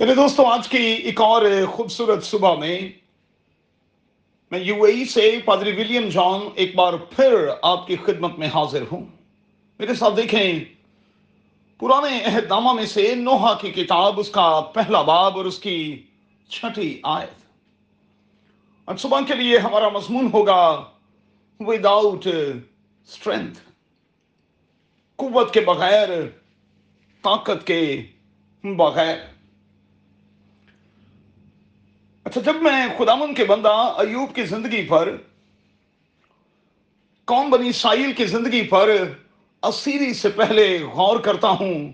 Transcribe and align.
میرے 0.00 0.14
دوستوں 0.14 0.44
آج 0.46 0.68
کی 0.68 0.78
ایک 0.78 1.20
اور 1.20 1.42
خوبصورت 1.70 2.24
صبح 2.24 2.54
میں 2.54 2.88
میں 4.50 4.60
یو 4.60 4.82
اے 4.82 4.92
ای 4.92 5.04
سے 5.04 5.38
پادری 5.44 5.72
ولیم 5.72 6.08
جان 6.08 6.48
ایک 6.54 6.74
بار 6.74 6.92
پھر 6.92 7.48
آپ 7.62 7.86
کی 7.86 7.96
خدمت 7.96 8.38
میں 8.38 8.48
حاضر 8.48 8.82
ہوں۔ 8.92 9.06
میرے 9.78 9.94
ساتھ 9.94 10.16
دیکھیں، 10.16 10.64
پرانے 11.78 12.24
عہد 12.24 12.44
نامہ 12.44 12.72
میں 12.72 12.86
سے 12.86 13.14
نوحا 13.14 13.54
کی 13.54 13.70
کتاب، 13.70 14.20
اس 14.20 14.30
کا 14.30 14.60
پہلا 14.60 15.02
باب 15.02 15.36
اور 15.36 15.44
اس 15.44 15.58
کی 15.58 16.02
چھٹی 16.48 17.00
آیت۔ 17.02 17.42
آج 18.86 19.00
صبح 19.00 19.20
کے 19.20 19.34
لیے 19.34 19.58
ہمارا 19.58 19.88
مضمون 19.88 20.30
ہوگا 20.32 20.84
وداؤٹ 21.60 22.26
اسٹرینتھ 22.26 23.58
قوت 25.16 25.54
کے 25.54 25.60
بغیر، 25.60 26.08
طاقت 27.22 27.66
کے 27.66 28.02
بغیر۔ 28.64 29.33
اچھا 32.34 32.52
جب 32.52 32.62
میں 32.62 32.86
خدامن 32.98 33.34
کے 33.34 33.44
بندہ 33.44 33.68
ایوب 33.68 34.34
کی 34.34 34.44
زندگی 34.44 34.86
پر، 34.86 35.16
قوم 37.24 37.50
بنی 37.50 37.68
اسرائیل 37.68 38.12
کی 38.12 38.24
زندگی 38.26 38.62
پر 38.62 38.90
اسیری 39.62 40.14
سے 40.14 40.28
پہلے 40.28 40.82
غور 40.82 41.20
کرتا 41.20 41.48
ہوں، 41.48 41.92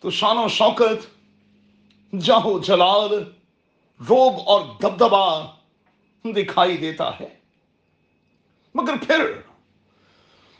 تو 0.00 0.10
شان 0.10 0.38
و 0.38 0.48
شوکت 0.48 1.06
جاہو 2.14 2.58
جلال، 2.58 3.14
روب 4.00 4.34
اور 4.46 4.60
دبدبا 4.82 5.54
دکھائی 6.24 6.76
دیتا 6.76 7.10
ہے۔ 7.20 7.28
مگر 8.74 8.94
پھر 9.06 9.32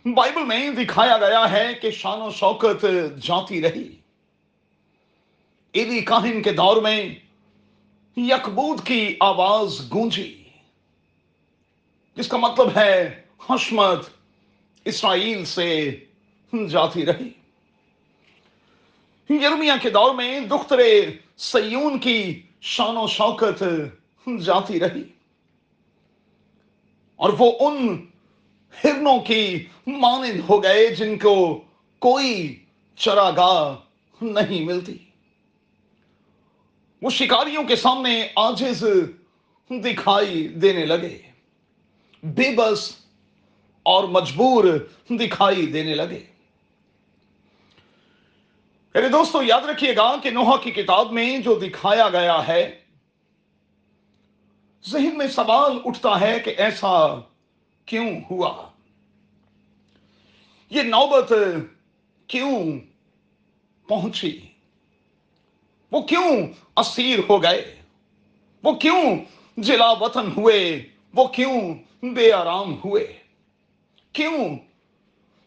بائبل 0.05 0.45
میں 0.45 0.71
دکھایا 0.71 1.19
گیا 1.19 1.51
ہے 1.51 1.75
کہ 1.75 1.91
شان 1.91 2.23
و 2.23 2.31
شوکت 2.31 2.87
جاتی 3.23 3.63
رہی۔ 3.63 3.97
ایلی 5.73 6.01
کاہن 6.01 6.43
کے 6.43 6.53
دور 6.53 6.77
میں 6.77 7.15
یکبود 8.17 8.87
کی 8.87 9.17
آواز 9.21 9.93
گونجی، 9.93 10.45
جس 12.17 12.29
کا 12.29 12.37
مطلب 12.37 12.77
ہے 12.77 13.23
حشمت 13.51 14.07
اسرائیل 14.85 15.45
سے 15.45 15.91
جاتی 16.71 17.07
رہی۔ 17.07 17.29
یرمیا 19.31 19.77
کے 19.83 19.91
دور 19.91 20.15
میں 20.15 20.41
دختر 20.41 20.79
سیون 21.37 21.99
کی 21.99 22.43
شان 22.61 22.97
و 22.97 23.07
شوکت 23.07 23.63
جاتی 24.45 24.81
رہی۔ 24.81 25.03
اور 27.17 27.33
وہ 27.39 27.53
ان 27.61 28.07
ہرنوں 28.85 29.19
کی 29.19 29.67
مانند 29.87 30.41
ہو 30.51 30.63
گئے 30.63 30.95
جن 30.95 31.19
کو 31.19 31.65
کوئی 31.99 32.65
چراگاہ 32.97 33.75
نہیں 34.23 34.65
ملتی۔ 34.65 34.99
وہ 37.03 37.11
شکاریوں 37.11 37.65
کے 37.65 37.77
سامنے 37.77 38.29
آجز 38.37 38.85
دکھائی 39.71 40.49
دینے 40.49 40.87
لگے۔ 40.87 41.19
بے 42.23 42.55
بس 42.57 42.97
اور 43.83 44.05
مجبور 44.05 44.65
دکھائی 45.11 45.67
دینے 45.67 45.95
لگے۔ 45.95 46.25
میرے 48.95 49.09
دوستو، 49.09 49.43
یاد 49.43 49.61
رکھیے 49.61 49.97
گا 49.97 50.17
کہ 50.23 50.31
نوحا 50.31 50.57
کی 50.57 50.71
کتاب 50.71 51.13
میں 51.13 51.39
جو 51.39 51.59
دکھایا 51.59 52.09
گیا 52.09 52.49
ہے، 52.49 52.81
ذہن 54.91 55.19
میں 55.19 55.29
سوال 55.29 55.79
اٹھتا 55.85 56.21
ہے 56.21 56.41
کہ 56.41 56.55
ایسا 56.57 57.21
کیوں 57.87 58.21
ہوا؟ 58.31 58.69
یہ 60.71 60.83
نوبت 60.83 61.33
کیوں 62.27 62.81
پہنچی؟ 63.89 64.52
وہ 65.93 66.03
کیوں 66.03 66.47
اسیر 66.77 67.19
ہو 67.29 67.43
گئے؟ 67.43 67.77
وہ 68.63 68.73
کیوں 68.73 69.17
جلا 69.57 69.93
وطن 69.93 70.31
ہوئے؟ 70.37 70.87
وہ 71.15 71.29
کیوں 71.29 71.75
بے 72.03 72.33
آرام 72.33 72.75
ہوئے؟ 72.75 73.19
کیوں 74.13 74.57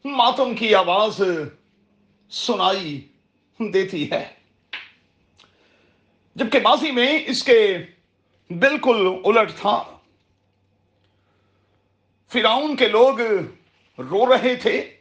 ماتم 0.06 0.56
کی 0.56 0.76
آواز 0.76 1.22
سنائی 2.30 3.08
دیتی 3.60 4.12
ہے؟ 4.12 4.28
جبکہ 6.36 6.60
ماضی 6.64 6.92
میں 6.92 7.20
اس 7.28 7.44
کے 7.44 7.78
بالکل 8.50 9.22
الٹ 9.26 9.52
تھا۔ 9.56 9.84
فراؤن 12.28 12.76
کے 12.76 12.88
لوگ 12.88 13.20
رو 13.98 14.34
رہے 14.34 14.56
تھے، 14.56 14.98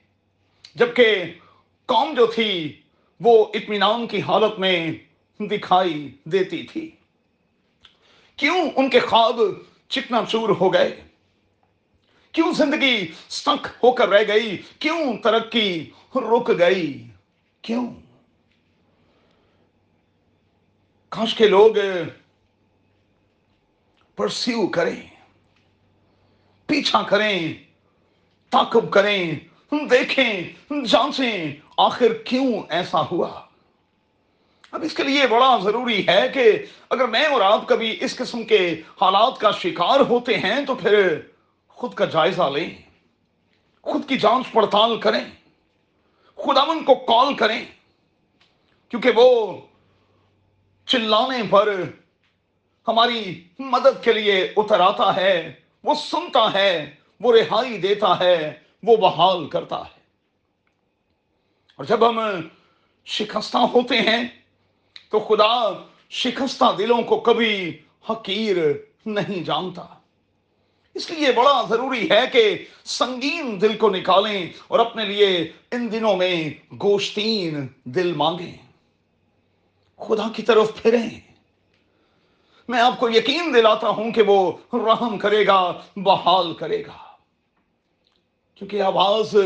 جبکہ 0.75 1.25
قوم 1.87 2.15
جو 2.15 2.27
تھی 2.27 2.81
وہ 3.21 3.47
اطمینان 3.55 4.07
کی 4.07 4.21
حالت 4.21 4.59
میں 4.59 4.93
دکھائی 5.41 6.17
دیتی 6.25 6.63
تھی۔ 6.63 6.91
کیوں 8.37 8.71
ان 8.77 8.91
کے 8.91 9.01
خواب 9.01 9.41
چکنا 9.89 10.23
چور 10.29 10.49
ہو 10.49 10.73
گئے؟ 10.73 11.01
کیوں 12.33 12.53
زندگی 12.53 13.13
سنک 13.29 13.67
ہو 13.83 13.93
کر 13.93 14.09
رہ 14.09 14.23
گئی؟ 14.29 14.63
کیوں 14.79 15.17
ترقی 15.17 15.91
رک 16.15 16.51
گئی؟ 16.59 17.07
کیوں؟ 17.63 17.95
کاش 21.09 21.35
کے 21.35 21.49
لوگ 21.49 21.75
پرسیو 24.17 24.67
کریں، 24.67 25.03
پیچھا 26.67 27.03
کریں 27.03 27.55
تاکب 28.51 28.93
کریں، 28.93 29.35
دیکھیں، 29.73 30.43
جانچیں 30.71 31.57
آخر 31.77 32.13
کیوں 32.25 32.63
ایسا 32.69 33.01
ہوا؟ 33.01 33.45
اب 34.75 34.83
اس 34.83 34.95
کے 34.95 35.03
لیے 35.03 35.27
بڑا 35.27 35.59
ضروری 35.63 36.07
ہے 36.09 36.29
کہ 36.35 36.67
اگر 36.91 37.07
میں 37.07 37.27
اور 37.27 37.41
آپ 37.41 37.69
کبھی 37.69 37.97
اس 38.01 38.17
قسم 38.17 38.43
کے 38.45 38.81
حالات 39.01 39.39
کا 39.39 39.51
شکار 39.51 40.01
ہوتے 40.01 40.39
ہیں 40.39 40.65
تو 40.67 40.75
پھر 40.75 41.21
خود 41.69 41.95
کا 41.95 42.05
جائزہ 42.05 42.43
لیں، 42.43 42.71
خود 43.81 44.09
کی 44.09 44.19
جانچ 44.19 44.53
پڑتال 44.53 45.01
کریں 45.01 45.25
خداون 46.37 46.85
کو 46.85 46.95
کال 46.95 47.35
کریں، 47.35 47.65
کیونکہ 48.89 49.11
وہ 49.17 49.61
چلانے 50.87 51.43
پر 51.51 51.75
ہماری 52.89 53.49
مدد 53.59 54.05
کے 54.05 54.13
لیے 54.13 54.53
اتر 54.57 54.81
آتا 54.81 55.17
ہے، 55.17 55.53
وہ 55.85 55.95
سنتا 55.95 56.53
ہے، 56.55 56.95
وہ 57.21 57.33
رہائی 57.33 57.79
دیتا 57.79 58.19
ہے، 58.19 58.53
وہ 58.83 58.97
بحال 58.97 59.49
کرتا 59.49 59.77
ہے۔ 59.77 60.01
اور 61.77 61.85
جب 61.85 62.09
ہم 62.09 62.21
شکستہ 63.05 63.59
ہوتے 63.59 64.01
ہیں 64.01 64.44
تو 65.11 65.19
خدا 65.19 65.85
شکستہ 66.11 66.65
دلوں 66.79 67.03
کو 67.03 67.21
کبھی 67.21 67.79
حقیر 68.11 68.57
نہیں 69.07 69.45
جانتا۔ 69.45 69.85
اس 70.95 71.11
لیے 71.11 71.33
بڑا 71.33 71.63
ضروری 71.69 72.11
ہے 72.11 72.21
کہ 72.33 72.65
سنگین 72.85 73.61
دل 73.61 73.77
کو 73.77 73.91
نکالیں 73.91 74.47
اور 74.69 74.79
اپنے 74.79 75.05
لیے 75.05 75.53
ان 75.73 75.93
دنوں 75.93 76.17
میں 76.17 76.51
گوشتین 76.75 77.67
دل 77.85 78.13
مانگیں۔ 78.13 78.57
خدا 79.99 80.29
کی 80.37 80.43
طرف 80.43 80.83
پھریں۔ 80.83 81.21
میں 82.69 82.81
آپ 82.81 83.01
کو 83.01 83.09
یقین 83.11 83.55
دلاتا 83.55 83.89
ہوں 83.89 84.11
کہ 84.11 84.23
وہ 84.23 84.53
رحم 84.73 85.19
کرے 85.19 85.47
گا، 85.47 85.81
بحال 85.97 86.55
کرے 86.55 86.87
گا۔ 86.87 87.05
کیونکہ 88.55 88.83
آواز 88.83 89.37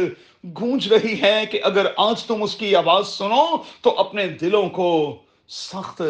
گونج 0.45 0.93
رہی 0.93 1.23
ہے 1.23 1.47
کہ 1.47 1.61
اگر 1.63 1.87
آج 1.97 2.25
تم 2.25 2.43
اس 2.43 2.55
کی 2.55 2.77
آواز 2.77 3.09
سنو 3.09 3.57
تو 3.83 4.01
اپنے 4.01 4.27
دلوں 4.27 4.69
کو 4.69 5.19
سخت 5.49 6.03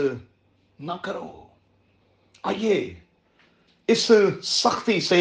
نہ 0.78 0.93
کرو 1.03 1.28
آئیے 2.44 2.78
اس 3.88 4.10
سختی 4.43 5.00
سے 5.00 5.21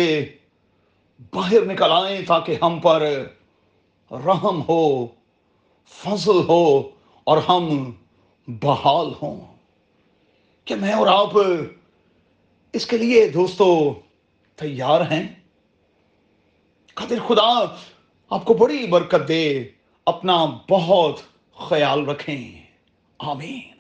باہر 1.34 1.66
نکل 1.66 1.92
آئیں 1.92 2.22
تاکہ 2.26 2.58
ہم 2.62 2.80
پر 2.80 3.02
رحم 4.12 4.62
ہو 4.70 5.08
فضل 5.96 6.42
ہو 6.50 6.66
اور 7.28 7.38
ہم 7.50 7.70
بحال 8.48 9.14
ہوں 9.22 9.40
کہ 10.68 10.76
میں 10.76 10.94
اور 10.94 11.08
آپ 11.08 11.38
اس 12.74 12.86
کے 12.86 12.98
لیے 12.98 13.28
دوستو 13.30 13.68
تیار 14.60 15.02
ہیں 15.12 15.24
قدر 16.98 17.20
خدا 17.28 17.50
آپ 18.32 18.46
کو 18.46 18.54
بڑی 18.54 18.86
برکت 18.88 19.28
دے 19.28 19.44
اپنا 20.08 20.46
بہت 20.70 21.20
خیال 21.58 22.06
رکھیں 22.06 22.38
آمین 23.20 23.77